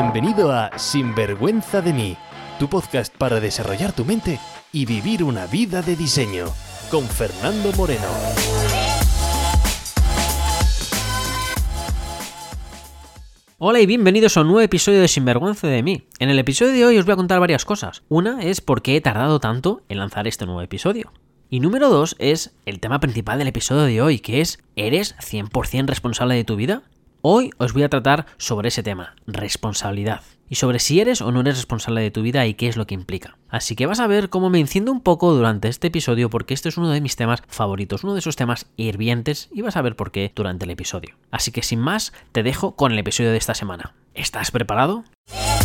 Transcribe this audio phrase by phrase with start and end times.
[0.00, 2.16] Bienvenido a Sinvergüenza de mí,
[2.60, 4.38] tu podcast para desarrollar tu mente
[4.72, 6.46] y vivir una vida de diseño,
[6.88, 8.06] con Fernando Moreno.
[13.58, 16.06] Hola y bienvenidos a un nuevo episodio de Sinvergüenza de mí.
[16.20, 18.04] En el episodio de hoy os voy a contar varias cosas.
[18.08, 21.12] Una es por qué he tardado tanto en lanzar este nuevo episodio.
[21.50, 25.86] Y número dos es el tema principal del episodio de hoy, que es ¿eres 100%
[25.86, 26.84] responsable de tu vida?
[27.20, 31.40] Hoy os voy a tratar sobre ese tema, responsabilidad, y sobre si eres o no
[31.40, 33.36] eres responsable de tu vida y qué es lo que implica.
[33.48, 36.68] Así que vas a ver cómo me enciendo un poco durante este episodio porque este
[36.68, 39.96] es uno de mis temas favoritos, uno de esos temas hirvientes y vas a ver
[39.96, 41.16] por qué durante el episodio.
[41.32, 43.94] Así que sin más, te dejo con el episodio de esta semana.
[44.14, 45.02] ¿Estás preparado?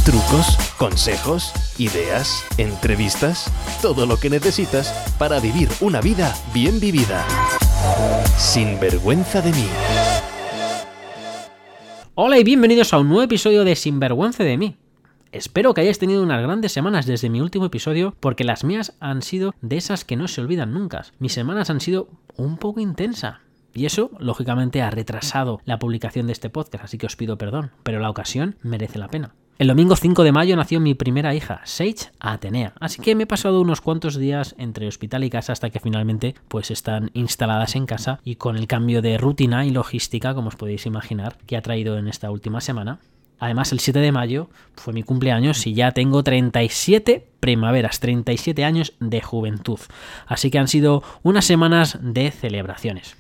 [0.05, 7.23] Trucos, consejos, ideas, entrevistas, todo lo que necesitas para vivir una vida bien vivida.
[8.39, 9.67] Sin vergüenza de mí.
[12.16, 14.77] Hola y bienvenidos a un nuevo episodio de Sinvergüenza de mí.
[15.31, 19.23] Espero que hayáis tenido unas grandes semanas desde mi último episodio, porque las mías han
[19.23, 21.06] sido de esas que no se olvidan nunca.
[21.17, 23.41] Mis semanas han sido un poco intensa.
[23.73, 27.72] Y eso, lógicamente, ha retrasado la publicación de este podcast, así que os pido perdón,
[27.81, 29.34] pero la ocasión merece la pena.
[29.64, 33.28] El domingo 5 de mayo nació mi primera hija, Sage Atenea, así que me he
[33.28, 37.86] pasado unos cuantos días entre hospital y casa hasta que finalmente pues están instaladas en
[37.86, 41.61] casa y con el cambio de rutina y logística, como os podéis imaginar, que ha
[41.61, 43.00] traído en esta última semana.
[43.39, 48.91] Además, el 7 de mayo fue mi cumpleaños y ya tengo 37 primaveras, 37 años
[49.00, 49.80] de juventud.
[50.28, 53.16] Así que han sido unas semanas de celebraciones.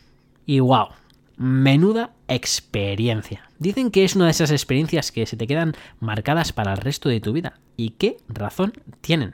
[0.45, 0.87] Y wow,
[1.35, 3.49] Menuda experiencia.
[3.57, 7.09] Dicen que es una de esas experiencias que se te quedan marcadas para el resto
[7.09, 7.59] de tu vida.
[7.75, 9.33] ¿Y qué razón tienen?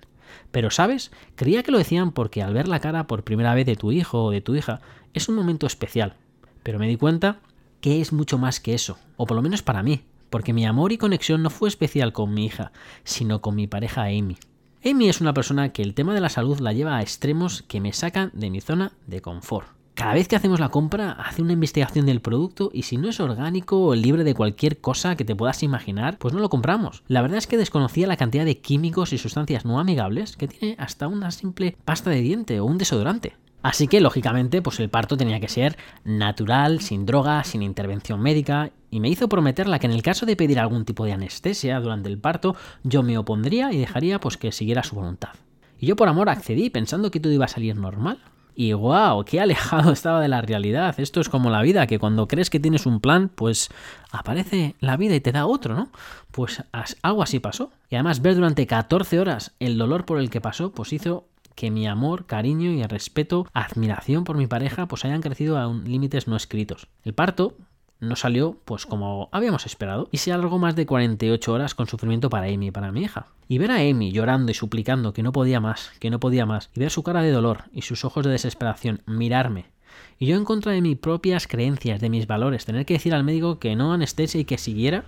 [0.52, 1.12] Pero, ¿sabes?
[1.36, 4.24] Creía que lo decían porque al ver la cara por primera vez de tu hijo
[4.24, 4.82] o de tu hija
[5.14, 6.16] es un momento especial.
[6.64, 7.40] Pero me di cuenta
[7.82, 10.92] que es mucho más que eso, o por lo menos para mí, porque mi amor
[10.92, 12.72] y conexión no fue especial con mi hija,
[13.04, 14.38] sino con mi pareja Amy.
[14.86, 17.82] Amy es una persona que el tema de la salud la lleva a extremos que
[17.82, 19.79] me sacan de mi zona de confort.
[19.94, 23.20] Cada vez que hacemos la compra, hace una investigación del producto y si no es
[23.20, 27.04] orgánico o libre de cualquier cosa que te puedas imaginar, pues no lo compramos.
[27.08, 30.76] La verdad es que desconocía la cantidad de químicos y sustancias no amigables que tiene
[30.80, 33.36] hasta una simple pasta de diente o un desodorante.
[33.62, 38.72] Así que, lógicamente, pues el parto tenía que ser natural, sin droga, sin intervención médica,
[38.90, 42.08] y me hizo prometerla que en el caso de pedir algún tipo de anestesia durante
[42.08, 45.34] el parto, yo me opondría y dejaría pues que siguiera su voluntad.
[45.78, 48.20] Y yo por amor accedí pensando que todo iba a salir normal.
[48.60, 51.00] Y wow, qué alejado estaba de la realidad.
[51.00, 53.70] Esto es como la vida, que cuando crees que tienes un plan, pues
[54.12, 55.88] aparece la vida y te da otro, ¿no?
[56.32, 56.62] Pues
[57.02, 57.72] algo así pasó.
[57.90, 61.24] Y además ver durante 14 horas el dolor por el que pasó, pues hizo
[61.56, 66.28] que mi amor, cariño y respeto, admiración por mi pareja, pues hayan crecido a límites
[66.28, 66.90] no escritos.
[67.06, 67.56] El parto
[68.00, 72.30] no salió pues como habíamos esperado y se alargó más de 48 horas con sufrimiento
[72.30, 73.28] para Amy y para mi hija.
[73.48, 76.70] Y ver a Amy llorando y suplicando que no podía más, que no podía más,
[76.76, 79.66] y ver su cara de dolor y sus ojos de desesperación mirarme,
[80.18, 83.24] y yo en contra de mis propias creencias, de mis valores, tener que decir al
[83.24, 85.06] médico que no anestesia y que siguiera,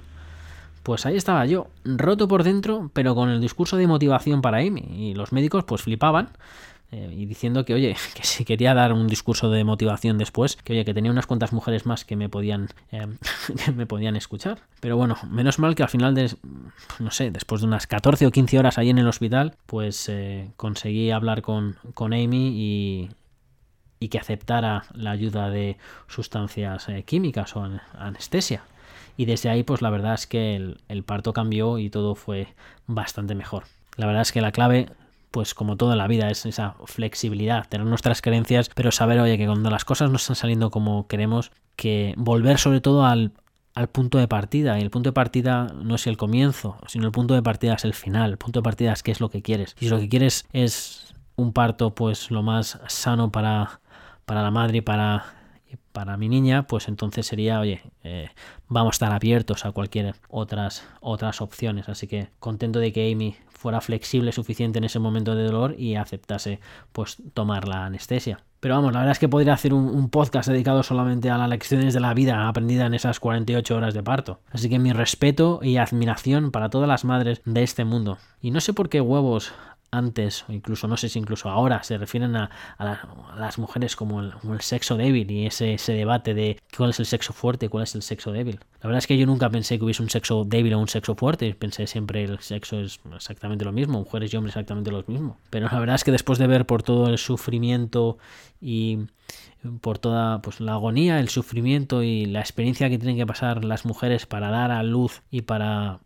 [0.84, 4.88] pues ahí estaba yo, roto por dentro, pero con el discurso de motivación para Amy,
[4.96, 6.30] y los médicos pues flipaban
[6.92, 10.74] eh, y diciendo que, oye, que si quería dar un discurso de motivación después, que
[10.74, 13.08] oye, que tenía unas cuantas mujeres más que me podían, eh,
[13.66, 14.60] que me podían escuchar.
[14.80, 16.36] Pero bueno, menos mal que al final de,
[17.00, 20.52] no sé, después de unas 14 o 15 horas ahí en el hospital, pues eh,
[20.58, 23.10] conseguí hablar con, con Amy y,
[24.00, 28.64] y que aceptara la ayuda de sustancias químicas o anestesia.
[29.18, 32.48] Y desde ahí, pues la verdad es que el, el parto cambió y todo fue
[32.88, 33.64] bastante mejor.
[33.98, 34.88] La verdad es que la clave
[35.32, 39.46] pues como toda la vida, es esa flexibilidad, tener nuestras creencias, pero saber, oye, que
[39.46, 43.32] cuando las cosas no están saliendo como queremos, que volver sobre todo al,
[43.94, 44.78] punto de partida.
[44.78, 47.86] Y el punto de partida no es el comienzo, sino el punto de partida es
[47.86, 48.32] el final.
[48.32, 49.76] El punto de partida es qué es lo que quieres.
[49.80, 53.80] Y si lo que quieres es un parto, pues lo más sano para,
[54.26, 55.41] para la madre y para,
[55.92, 58.30] para mi niña, pues entonces sería, oye, eh,
[58.68, 61.90] vamos a estar abiertos a cualquier otras, otras opciones.
[61.90, 65.96] Así que contento de que Amy fuera flexible suficiente en ese momento de dolor y
[65.96, 66.60] aceptase
[66.92, 68.40] pues tomar la anestesia.
[68.60, 71.96] Pero vamos, la verdad es que podría hacer un, podcast dedicado solamente a las lecciones
[71.96, 74.40] de la vida aprendida en esas 48 horas de parto.
[74.52, 78.20] Así que mi respeto y admiración para todas las madres de este mundo.
[78.40, 79.52] Y no sé por qué huevos
[79.92, 82.50] antes, o incluso no sé si incluso ahora, se refieren a,
[83.38, 87.34] las mujeres como el, sexo débil y ese, ese, debate de cuál es el sexo
[87.34, 88.60] fuerte y cuál es el sexo débil.
[88.82, 91.16] La verdad es que yo nunca pensé que hubiese un sexo débil o un sexo
[91.16, 95.38] fuerte, pensé siempre el sexo es exactamente lo mismo, mujeres y hombres exactamente lo mismo.
[95.50, 98.18] Pero la verdad es que después de ver por todo el sufrimiento
[98.62, 99.00] y
[99.82, 103.86] por toda pues la agonía, el sufrimiento y la experiencia que tienen que pasar las
[103.86, 106.00] mujeres para dar a luz y para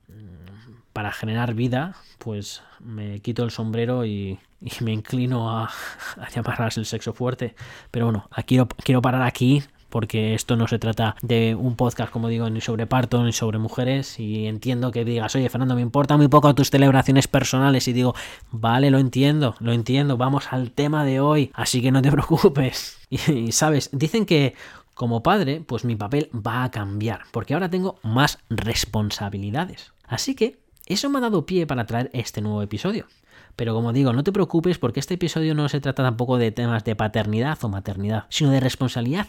[0.95, 4.39] para generar vida, pues me quito el sombrero y,
[4.79, 5.65] me inclino a,
[6.17, 7.53] a llamarlas el sexo fuerte.
[7.91, 12.29] Pero bueno, quiero, quiero parar aquí porque esto no se trata de un podcast, como
[12.29, 14.21] digo, ni sobre parto ni sobre mujeres.
[14.21, 17.89] Y entiendo que digas, oye, Fernando, me importa muy poco tus celebraciones personales.
[17.89, 18.15] Y digo,
[18.51, 22.99] vale, lo entiendo, lo entiendo, vamos al tema de hoy, así que no te preocupes.
[23.09, 24.55] Y, sabes, dicen que
[24.93, 29.91] como padre, pues mi papel va a cambiar, porque ahora tengo más responsabilidades.
[30.07, 33.07] Así que eso me ha dado pie para traer este nuevo episodio.
[33.55, 36.83] Pero como digo, no te preocupes porque este episodio no se trata tampoco de temas
[36.83, 39.27] de paternidad o maternidad, sino de responsabilidad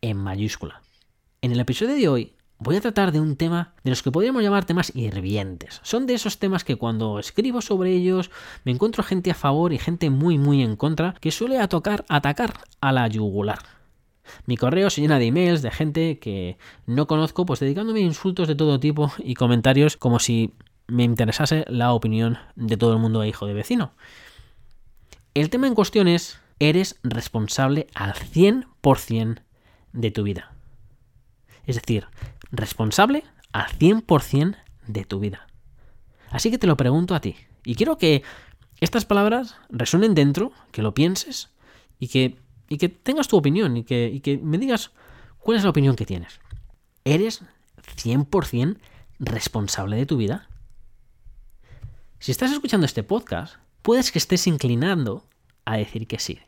[0.00, 0.82] en mayúscula.
[1.42, 4.42] En el episodio de hoy voy a tratar de un tema de los que podríamos
[4.42, 5.80] llamar temas hirvientes.
[5.82, 8.30] Son de esos temas que cuando escribo sobre ellos
[8.64, 12.54] me encuentro gente a favor y gente muy muy en contra que suele atacar, atacar
[12.80, 13.58] a la yugular.
[14.46, 18.56] Mi correo se llena de emails de gente que no conozco, pues dedicándome insultos de
[18.56, 20.54] todo tipo y comentarios como si
[20.88, 23.92] me interesase la opinión de todo el mundo a hijo de vecino.
[25.34, 29.42] El tema en cuestión es, ¿eres responsable al 100%
[29.96, 30.52] de tu vida.
[31.66, 32.06] Es decir,
[32.52, 34.56] responsable al 100%
[34.86, 35.46] de tu vida.
[36.30, 37.36] Así que te lo pregunto a ti.
[37.64, 38.22] Y quiero que
[38.80, 41.50] estas palabras resuenen dentro, que lo pienses
[41.98, 42.36] y que,
[42.68, 44.92] y que tengas tu opinión y que, y que me digas
[45.38, 46.40] cuál es la opinión que tienes.
[47.04, 47.42] ¿Eres
[47.96, 48.78] 100%
[49.18, 50.48] responsable de tu vida?
[52.18, 55.24] Si estás escuchando este podcast, puedes que estés inclinando
[55.66, 56.38] a decir que sí.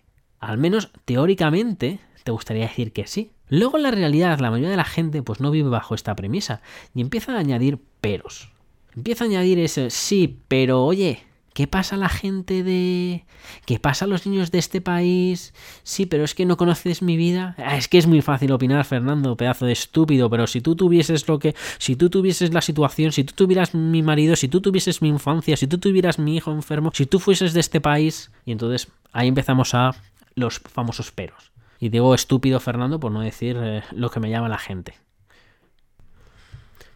[0.41, 3.33] Al menos teóricamente te gustaría decir que sí.
[3.49, 6.63] Luego en la realidad la mayoría de la gente pues no vive bajo esta premisa
[6.95, 8.51] y empieza a añadir peros.
[8.97, 11.23] Empieza a añadir ese sí, pero oye,
[11.59, 13.25] ¿qué pasa a la gente de...
[13.67, 15.53] ¿Qué pasa a los niños de este país?
[15.83, 17.57] Sí, pero es que no conoces mi vida.
[17.59, 21.27] Ah, es que es muy fácil opinar, Fernando, pedazo de estúpido, pero si tú tuvieses
[21.27, 21.57] lo que...
[21.79, 25.57] Si tú tuvieses la situación, si tú tuvieras mi marido, si tú tuvieses mi infancia,
[25.57, 28.31] si tú tuvieras mi hijo enfermo, si tú fueses de este país...
[28.45, 29.97] Y entonces ahí empezamos a
[30.37, 31.51] los famosos peros.
[31.81, 34.95] Y digo estúpido Fernando por no decir eh, lo que me llama la gente.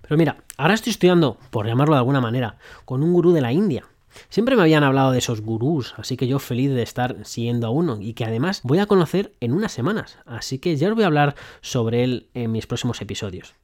[0.02, 3.50] Pero mira, ahora estoy estudiando, por llamarlo de alguna manera, con un gurú de la
[3.50, 3.86] India.
[4.28, 7.70] Siempre me habían hablado de esos gurús, así que yo feliz de estar siguiendo a
[7.70, 11.04] uno y que además voy a conocer en unas semanas, así que ya os voy
[11.04, 13.54] a hablar sobre él en mis próximos episodios.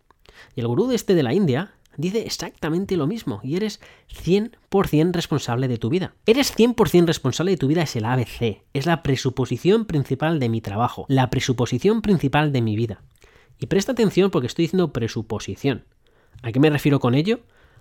[0.54, 3.80] Y el gurú de este de la India dice exactamente lo mismo y eres
[4.24, 6.14] 100% responsable de tu vida.
[6.26, 10.60] Eres 100% responsable de tu vida es el ABC, es la presuposición principal de mi
[10.60, 13.02] trabajo, la presuposición principal de mi vida.
[13.58, 15.84] Y presta atención porque estoy diciendo presuposición.
[16.42, 17.40] ¿A qué me refiero con ello?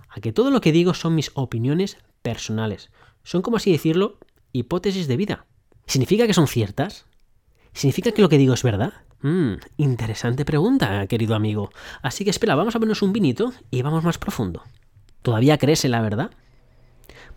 [0.10, 1.98] A que todo lo que digo son mis opiniones
[2.28, 2.90] personales.
[3.24, 4.18] Son, como así decirlo,
[4.52, 5.46] hipótesis de vida.
[5.86, 7.06] ¿Significa que son ciertas?
[7.72, 8.92] ¿Significa que lo que digo es verdad?
[9.22, 11.70] Mmm, interesante pregunta, querido amigo.
[12.02, 14.62] Así que espera, vamos a ponernos un vinito y vamos más profundo.
[15.22, 16.32] ¿Todavía crees en la verdad?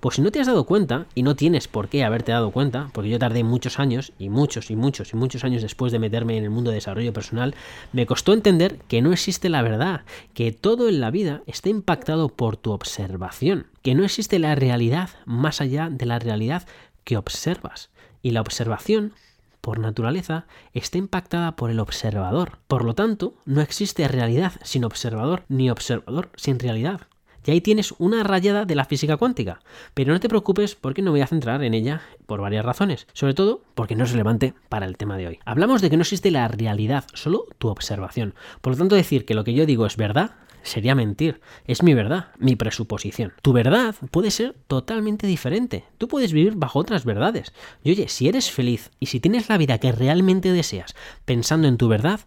[0.00, 2.90] Pues si no te has dado cuenta, y no tienes por qué haberte dado cuenta,
[2.94, 6.38] porque yo tardé muchos años, y muchos y muchos y muchos años después de meterme
[6.38, 7.54] en el mundo de desarrollo personal,
[7.92, 10.02] me costó entender que no existe la verdad,
[10.32, 15.10] que todo en la vida está impactado por tu observación, que no existe la realidad
[15.26, 16.66] más allá de la realidad
[17.04, 17.90] que observas.
[18.22, 19.12] Y la observación
[19.60, 22.58] por naturaleza, está impactada por el observador.
[22.66, 27.02] Por lo tanto, no existe realidad sin observador, ni observador sin realidad.
[27.44, 29.60] Y ahí tienes una rayada de la física cuántica.
[29.94, 33.06] Pero no te preocupes porque no voy a centrar en ella por varias razones.
[33.12, 35.38] Sobre todo porque no es relevante para el tema de hoy.
[35.44, 38.34] Hablamos de que no existe la realidad, solo tu observación.
[38.60, 40.32] Por lo tanto, decir que lo que yo digo es verdad
[40.62, 41.40] sería mentir.
[41.64, 43.32] Es mi verdad, mi presuposición.
[43.42, 45.84] Tu verdad puede ser totalmente diferente.
[45.98, 47.52] Tú puedes vivir bajo otras verdades.
[47.82, 50.94] Y oye, si eres feliz y si tienes la vida que realmente deseas
[51.24, 52.20] pensando en tu verdad,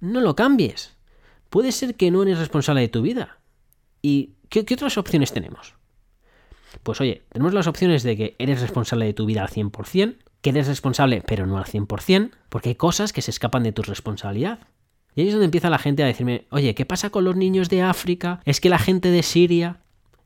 [0.00, 0.96] no lo cambies.
[1.48, 3.38] Puede ser que no eres responsable de tu vida.
[4.00, 5.74] ¿Y qué, otras opciones tenemos?
[6.82, 10.50] Pues oye, tenemos las opciones de que eres responsable de tu vida al 100%, que
[10.50, 14.58] eres responsable pero no al 100%, porque hay cosas que se escapan de tu responsabilidad.
[15.14, 17.68] Y ahí es donde empieza la gente a decirme, oye, ¿qué pasa con los niños
[17.68, 18.40] de África?
[18.44, 19.80] Es que la gente de Siria,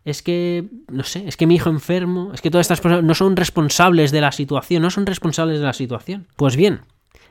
[0.04, 3.14] es que, no sé, es que mi hijo enfermo, es que todas estas cosas no
[3.14, 6.28] son responsables de la situación, no son responsables de la situación.
[6.36, 6.82] Pues bien,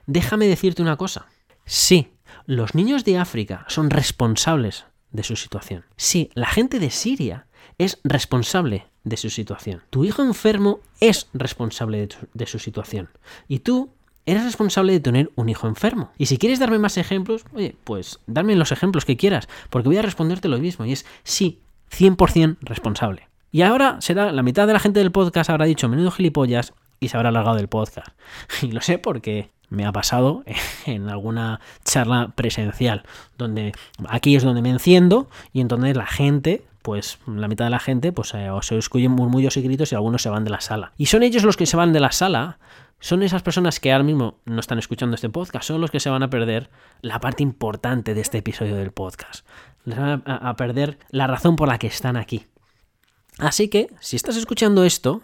[0.07, 1.27] déjame decirte una cosa.
[1.65, 2.09] Sí,
[2.45, 4.85] los niños de África son responsables
[5.15, 5.85] de su situación.
[5.95, 9.81] Sí, la gente de Siria es responsable de su situación.
[9.89, 13.09] Tu hijo enfermo es responsable de, su situación.
[13.47, 13.89] Y tú
[14.25, 16.11] eres responsable de tener un hijo enfermo.
[16.17, 19.97] Y si quieres darme más ejemplos, oye, pues darme los ejemplos que quieras, porque voy
[19.97, 23.29] a responderte lo mismo, y es sí, 100% responsable.
[23.51, 27.09] Y ahora será, la mitad de la gente del podcast habrá dicho menudo gilipollas y
[27.09, 28.09] se habrá alargado del podcast.
[28.63, 30.43] Y lo sé porque me ha pasado
[30.85, 33.03] en alguna charla presencial,
[33.37, 33.73] donde
[34.07, 38.11] aquí es donde me enciendo y entonces la gente pues la mitad de la gente
[38.11, 40.93] pues eh, se escuchen murmullos y gritos y algunos se van de la sala.
[40.97, 42.59] Y son ellos los que se van de la sala,
[42.99, 46.09] son esas personas que ahora mismo no están escuchando este podcast, son los que se
[46.09, 46.69] van a perder
[47.01, 49.45] la parte importante de este episodio del podcast.
[49.83, 52.47] Les van a, perder la razón por la que están aquí.
[53.37, 55.21] Así que, si estás escuchando esto,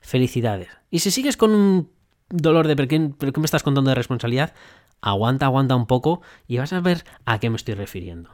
[0.00, 0.68] felicidades.
[0.90, 1.90] Y si sigues con un
[2.30, 2.88] dolor de ¿pero
[3.32, 4.54] qué, me estás contando de responsabilidad?
[5.00, 8.30] Aguanta, aguanta un poco y vas a ver a qué me estoy refiriendo.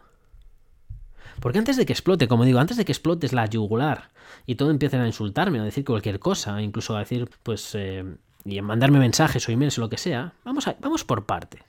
[1.41, 4.11] Porque antes de que explote, como digo, antes de que explotes la yugular
[4.47, 8.05] y todo empiecen a insultarme o a decir cualquier cosa, incluso a decir, pues, eh,
[8.45, 11.65] y a mandarme mensajes o emails o lo que sea, vamos, vamos por parte.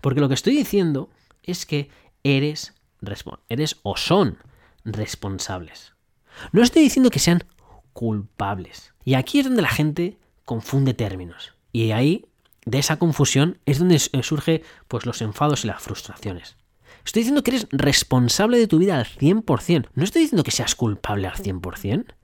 [0.00, 1.10] Porque lo que estoy diciendo
[1.42, 1.90] es que
[2.22, 2.74] eres,
[3.48, 4.38] eres o son
[4.84, 5.92] responsables.
[6.52, 7.44] No estoy diciendo que sean
[7.92, 8.92] culpables.
[9.04, 11.53] Y aquí es donde la gente confunde términos.
[11.74, 12.24] Y ahí,
[12.64, 16.56] de esa confusión, es donde surge pues, los enfados y las frustraciones.
[17.04, 19.88] Estoy diciendo que eres responsable de tu vida al 100%.
[19.92, 22.14] No estoy diciendo que seas culpable al 100%.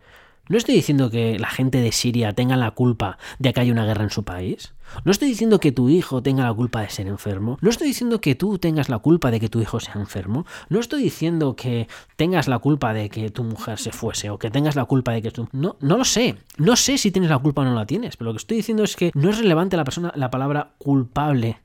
[0.50, 3.84] No estoy diciendo que la gente de Siria tenga la culpa de que haya una
[3.86, 4.74] guerra en su país.
[5.04, 7.56] No estoy diciendo que tu hijo tenga la culpa de ser enfermo.
[7.62, 10.46] No estoy diciendo que tú tengas la culpa de que tu hijo sea enfermo.
[10.68, 14.50] No estoy diciendo que tengas la culpa de que tu mujer se fuese o que
[14.50, 15.48] tengas la culpa de que tu...
[15.52, 16.34] No, no lo sé.
[16.58, 18.16] No sé si tienes la culpa o no la tienes.
[18.16, 21.60] Pero lo que estoy diciendo es que no es relevante la persona la palabra culpable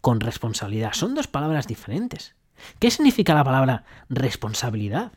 [0.00, 0.92] con responsabilidad.
[0.92, 2.36] Son dos palabras diferentes.
[2.78, 5.10] ¿Qué significa la palabra responsabilidad?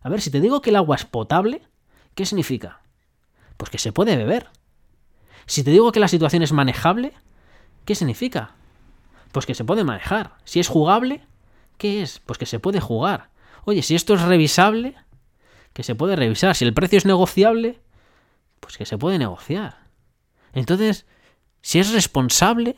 [0.00, 1.62] A ver, si te digo que el agua es potable,
[2.16, 2.80] ¿Qué significa?
[3.58, 4.48] Pues que se puede beber.
[5.44, 7.12] Si te digo que la situación es manejable,
[7.84, 8.54] ¿qué significa?
[9.32, 10.34] Pues que se puede manejar.
[10.44, 11.26] Si es jugable,
[11.76, 12.20] ¿qué es?
[12.24, 13.28] Pues que se puede jugar.
[13.66, 14.96] Oye, si esto es revisable,
[15.74, 16.56] que se puede revisar.
[16.56, 17.82] Si el precio es negociable,
[18.60, 19.86] pues que se puede negociar.
[20.54, 21.04] Entonces,
[21.60, 22.76] si es responsable,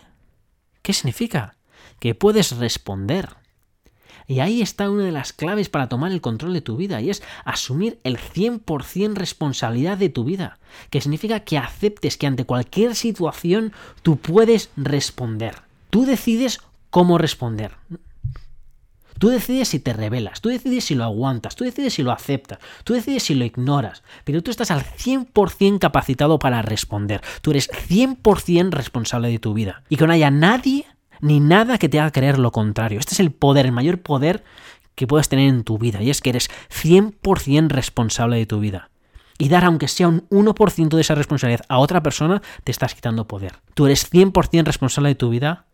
[0.83, 1.54] ¿qué significa?
[2.00, 3.37] Que puedes responder.
[4.30, 7.08] Y ahí está una de las claves para tomar el control de tu vida y
[7.08, 10.58] es asumir el 100% responsabilidad de tu vida,
[10.90, 15.62] que significa que aceptes que ante cualquier situación tú puedes responder.
[15.88, 17.73] Tú decides cómo responder.
[19.18, 22.58] Tú decides si te rebelas, tú decides si lo aguantas, tú decides si lo aceptas,
[22.85, 27.23] tú decides si lo ignoras, pero tú estás al 100% capacitado para responder.
[27.40, 29.82] Tú eres 100% responsable de tu vida.
[29.88, 30.87] Y que no haya nadie
[31.20, 32.98] ni nada que te haga creer lo contrario.
[32.98, 34.44] Este es el poder, el mayor poder
[34.94, 38.90] que puedes tener en tu vida, y es que eres 100% responsable de tu vida.
[39.38, 43.28] Y dar aunque sea un 1% de esa responsabilidad a otra persona, te estás quitando
[43.28, 43.60] poder.
[43.75, 45.67] Tú eres 100% responsable de tu vida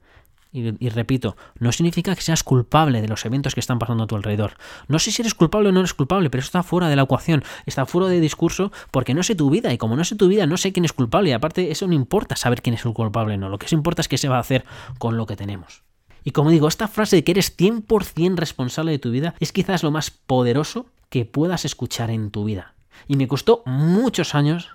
[0.54, 4.14] y, repito, no significa que seas culpable de los eventos que están pasando a tu
[4.14, 4.52] alrededor.
[4.87, 7.02] No sé si eres culpable o no eres culpable, pero eso está fuera de la
[7.02, 10.28] ecuación, está fuera de discurso porque no sé tu vida y como no sé tu
[10.28, 12.92] vida no sé quién es culpable y aparte eso no importa saber quién es el
[12.92, 14.64] culpable o no, lo que importa es qué se va a hacer
[14.99, 15.82] con lo que tenemos.
[16.23, 19.82] Y como digo, esta frase de que eres 100% responsable de tu vida es quizás
[19.82, 22.75] lo más poderoso que puedas escuchar en tu vida.
[23.08, 24.70] Y me costó muchos años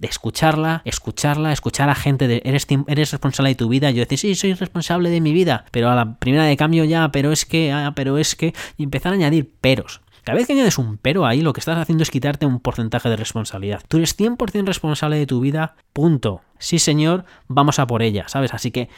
[0.00, 3.90] de escucharla, escucharla, escuchar a gente de eres, eres responsable de tu vida.
[3.90, 7.12] Yo decía, sí, soy responsable de mi vida, pero a la primera de cambio ya,
[7.12, 10.00] pero es que, ah, pero es que, y empezar a añadir peros.
[10.24, 13.10] Cada vez que añades un pero ahí, lo que estás haciendo es quitarte un porcentaje
[13.10, 13.82] de responsabilidad.
[13.88, 16.40] Tú eres 100% responsable de tu vida, punto.
[16.58, 18.54] Sí, señor, vamos a por ella, ¿sabes?
[18.54, 18.88] Así que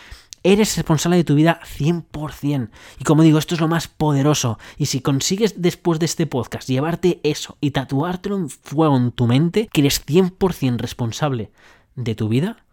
[0.45, 2.71] Eres responsable de tu vida 100%.
[2.99, 4.59] Y como digo, esto es lo más poderoso.
[4.77, 9.27] Y si consigues después de este podcast llevarte eso y tatuártelo en fuego en tu
[9.27, 11.53] mente, que eres 100% responsable
[11.95, 12.65] de tu vida,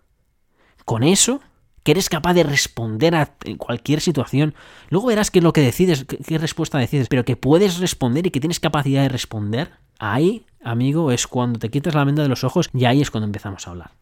[0.86, 1.42] con eso,
[1.84, 4.56] que eres capaz de responder a cualquier situación,
[4.90, 8.32] luego verás qué es lo que decides, qué respuesta decides, pero que puedes responder y
[8.32, 12.44] que tienes capacidad de responder, ahí, amigo, es cuando te quitas la venda de los
[12.44, 13.99] ojos y ahí es cuando empezamos a hablar.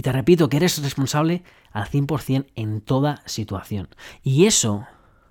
[0.00, 1.42] Y te repito que eres responsable
[1.72, 3.90] al 100% en toda situación.
[4.22, 4.86] Y eso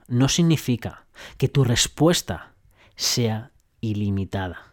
[0.07, 1.07] no significa
[1.37, 2.53] que tu respuesta
[2.95, 4.71] sea ilimitada.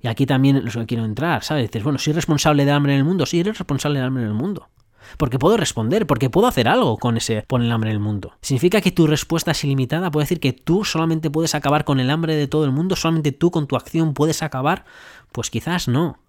[0.00, 1.64] Y aquí también lo que quiero entrar, ¿sabes?
[1.64, 3.26] Dices, bueno, ¿soy responsable del hambre en el mundo?
[3.26, 4.68] Sí, eres responsable del hambre en el mundo.
[5.16, 8.36] Porque puedo responder, porque puedo hacer algo con ese con el hambre en el mundo.
[8.40, 10.12] ¿Significa que tu respuesta es ilimitada?
[10.12, 12.94] ¿Puede decir que tú solamente puedes acabar con el hambre de todo el mundo?
[12.94, 14.84] ¿Solamente tú con tu acción puedes acabar?
[15.32, 16.20] Pues quizás no.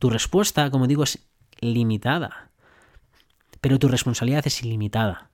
[0.00, 1.29] Tu respuesta, como digo, es
[1.60, 2.50] limitada.
[3.60, 5.30] Pero tu responsabilidad es ilimitada.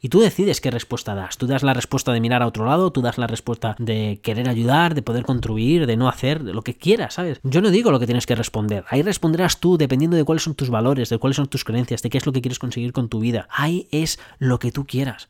[0.00, 1.38] Y tú decides qué respuesta das.
[1.38, 4.48] Tú das la respuesta de mirar a otro lado, tú das la respuesta de querer
[4.48, 7.40] ayudar, de poder contribuir, de no hacer, lo que quieras, ¿sabes?
[7.42, 8.84] Yo no digo lo que tienes que responder.
[8.88, 12.10] Ahí responderás tú dependiendo de cuáles son tus valores, de cuáles son tus creencias, de
[12.10, 13.48] qué es lo que quieres conseguir con tu vida.
[13.50, 15.28] Ahí es lo que tú quieras.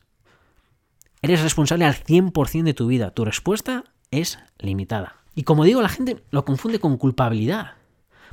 [1.21, 3.11] Eres responsable al 100% de tu vida.
[3.11, 5.15] Tu respuesta es limitada.
[5.35, 7.73] Y como digo, la gente lo confunde con culpabilidad.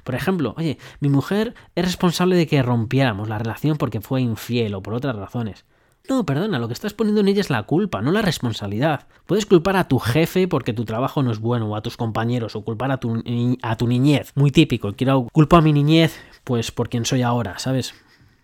[0.05, 4.75] Por ejemplo, oye, mi mujer es responsable de que rompiéramos la relación porque fue infiel
[4.75, 5.65] o por otras razones.
[6.07, 9.07] No, perdona, lo que estás poniendo en ella es la culpa, no la responsabilidad.
[9.25, 12.55] Puedes culpar a tu jefe porque tu trabajo no es bueno, o a tus compañeros,
[12.57, 13.23] o culpar a tu,
[13.63, 14.33] a tu niñez.
[14.35, 17.95] Muy típico, quiero culpo a mi niñez, pues por quien soy ahora, ¿sabes?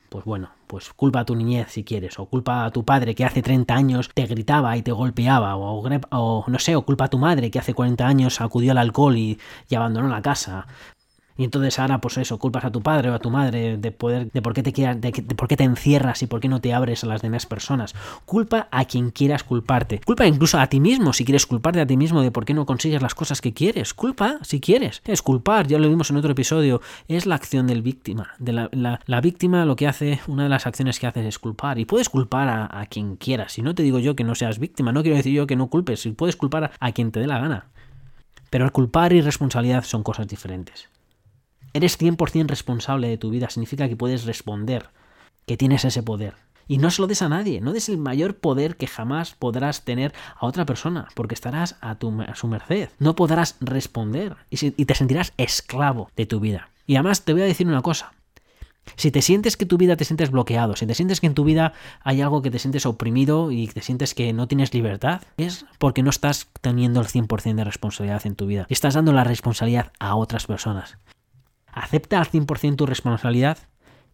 [0.08, 3.26] Pues bueno, pues culpa a tu niñez si quieres, o culpa a tu padre que
[3.26, 7.10] hace 30 años te gritaba y te golpeaba, o, o no sé, o culpa a
[7.10, 9.38] tu madre que hace 40 años acudió al alcohol y,
[9.68, 10.66] y abandonó la casa.
[11.40, 14.30] Y entonces ahora, pues eso, culpas a tu padre o a tu madre de poder,
[14.30, 16.74] de por qué te quieras, de, por qué te encierras y por qué no te
[16.74, 17.94] abres a las demás personas.
[18.26, 20.02] Culpa a quien quieras culparte.
[20.04, 22.66] Culpa incluso a ti mismo si quieres culparte a ti mismo de por qué no
[22.66, 23.94] consigues las cosas que quieres.
[23.94, 25.00] Culpa si quieres.
[25.06, 28.32] Es culpar, ya lo vimos en otro episodio, es la acción del víctima.
[28.38, 28.68] De la,
[29.06, 31.78] la, víctima lo que hace, una de las acciones que hace es culpar.
[31.78, 33.52] Y puedes culpar a, a quien quieras.
[33.52, 35.68] Si no te digo yo que no seas víctima, no quiero decir yo que no
[35.68, 36.00] culpes.
[36.00, 37.64] Si puedes culpar a quien te dé la gana.
[38.50, 40.90] Pero el culpar y responsabilidad son cosas diferentes.
[41.72, 44.90] Eres 100% responsable de tu vida, significa que puedes responder,
[45.46, 46.34] que tienes ese poder.
[46.66, 49.84] Y no se lo des a nadie, no des el mayor poder que jamás podrás
[49.84, 52.90] tener a otra persona, porque estarás a, tu, su merced.
[52.98, 56.70] No podrás responder y, y te sentirás esclavo de tu vida.
[56.86, 58.12] Y además te voy a decir una cosa,
[58.96, 61.44] si te sientes que tu vida te sientes bloqueado, si te sientes que en tu
[61.44, 61.72] vida
[62.02, 66.02] hay algo que te sientes oprimido y te sientes que no tienes libertad, es porque
[66.02, 68.66] no estás teniendo el 100% de responsabilidad en tu vida.
[68.68, 70.98] Estás dando la responsabilidad a otras personas.
[71.72, 73.58] Acepta al 100% tu responsabilidad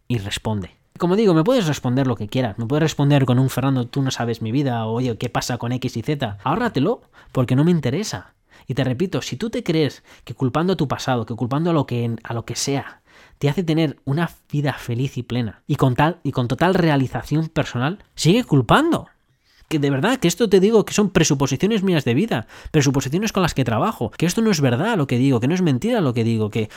[0.09, 0.77] y responde.
[0.99, 2.59] Como digo, me puedes responder lo que quieras.
[2.59, 5.59] Me puedes responder con un Fernando, tú no sabes mi vida, o oye, ¿qué pasa
[5.59, 6.39] con X y Z?
[6.43, 8.35] Ahórratelo, porque no me interesa.
[8.67, 11.73] Y te repito, si tú te crees que culpando a tu pasado, que culpando a
[11.73, 13.03] lo que, a lo que sea,
[13.39, 17.49] te hace tener una vida feliz y plena, y con, tal, y con total realización
[17.49, 19.09] personal, sigue culpando.
[19.69, 23.43] Que de verdad, que esto te digo que son presuposiciones mías de vida, presuposiciones con
[23.43, 26.01] las que trabajo, que esto no es verdad lo que digo, que no es mentira
[26.01, 26.71] lo que digo, que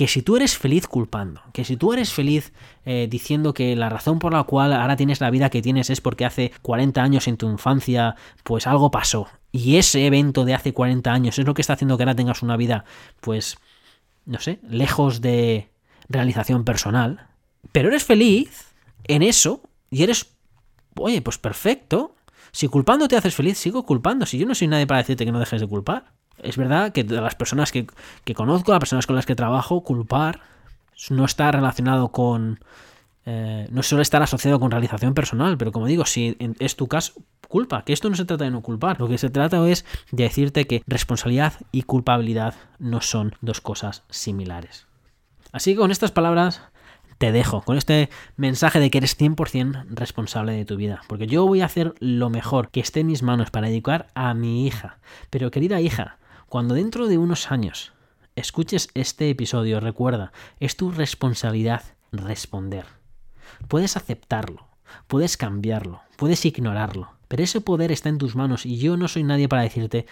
[0.00, 2.54] que si tú eres feliz culpando, que si tú eres feliz
[2.86, 6.00] eh, diciendo que la razón por la cual ahora tienes la vida que tienes es
[6.00, 10.72] porque hace 40 años en tu infancia pues algo pasó y ese evento de hace
[10.72, 12.86] 40 años es lo que está haciendo que ahora tengas una vida
[13.20, 13.58] pues
[14.24, 15.68] no sé, lejos de
[16.08, 17.26] realización personal,
[17.70, 18.72] pero eres feliz
[19.04, 19.60] en eso
[19.90, 20.34] y eres,
[20.96, 22.16] oye, pues perfecto.
[22.52, 24.24] Si culpando te haces feliz, sigo culpando.
[24.24, 27.04] Si yo no soy nadie para decirte que no dejes de culpar es verdad que
[27.04, 27.86] de las personas que,
[28.34, 30.40] conozco, las personas con las que trabajo, culpar
[31.10, 32.60] no está relacionado con...
[33.26, 37.12] Eh, no suele estar asociado con realización personal, pero como digo, si es tu caso,
[37.48, 40.24] culpa, que esto no se trata de no culpar, lo que se trata es de
[40.24, 44.86] decirte que responsabilidad y culpabilidad no son dos cosas similares.
[45.52, 46.62] Así que con estas palabras
[47.20, 51.46] te dejo, con este mensaje de que eres 100% responsable de tu vida, porque yo
[51.46, 54.98] voy a hacer lo mejor que esté en mis manos para educar a mi hija.
[55.28, 56.16] Pero querida hija,
[56.50, 57.92] cuando dentro de unos años
[58.34, 62.86] escuches este episodio, recuerda, es tu responsabilidad responder.
[63.68, 64.66] Puedes aceptarlo,
[65.06, 69.22] puedes cambiarlo, puedes ignorarlo, pero ese poder está en tus manos y yo no soy
[69.22, 70.06] nadie para decirte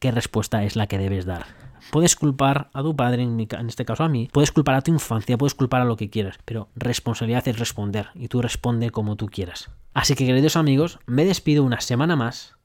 [0.00, 1.46] qué respuesta es la que debes dar.
[1.92, 5.38] Puedes culpar a tu padre, en, este caso a mí, puedes culpar a tu infancia,
[5.38, 9.28] puedes culpar a lo que quieras, pero responsabilidad es responder y tú responde como tú
[9.28, 9.70] quieras.
[9.92, 12.56] Así que queridos amigos, me despido una semana más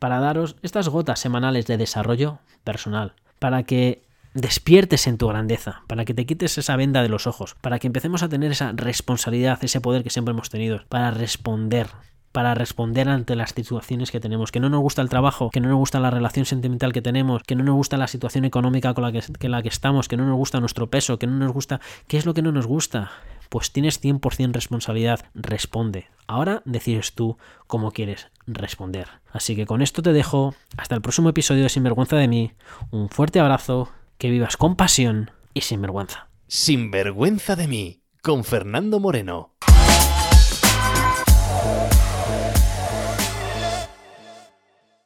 [0.00, 4.02] para daros estas gotas semanales de desarrollo personal, para que
[4.34, 7.86] despiertes en tu grandeza, para que te quites esa venda de los ojos, para que
[7.86, 11.88] empecemos a tener esa responsabilidad, ese poder que siempre hemos tenido, para responder
[12.32, 15.68] para responder ante las situaciones que tenemos, que no nos gusta el trabajo, que no
[15.68, 19.02] nos gusta la relación sentimental que tenemos, que no nos gusta la situación económica con
[19.02, 21.80] la que, la que estamos, que no nos gusta nuestro peso, que no nos gusta,
[22.06, 23.10] ¿qué es lo que no nos gusta?
[23.48, 26.06] Pues tienes 100% responsabilidad, responde.
[26.28, 27.36] Ahora decides tú
[27.66, 29.08] cómo quieres responder.
[29.32, 30.54] Así que con esto te dejo.
[30.76, 32.52] Hasta el próximo episodio de Sinvergüenza de mí.
[32.90, 33.90] Un fuerte abrazo.
[34.18, 36.28] Que vivas con pasión y sin vergüenza.
[36.46, 38.02] Sinvergüenza de mí.
[38.22, 39.54] Con Fernando Moreno.